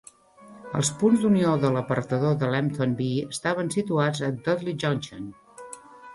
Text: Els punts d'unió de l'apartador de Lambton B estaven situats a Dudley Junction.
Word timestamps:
Els 0.77 0.87
punts 1.01 1.25
d'unió 1.25 1.51
de 1.63 1.71
l'apartador 1.75 2.33
de 2.45 2.49
Lambton 2.57 2.97
B 3.03 3.11
estaven 3.35 3.71
situats 3.77 4.25
a 4.31 4.33
Dudley 4.43 4.77
Junction. 4.87 5.31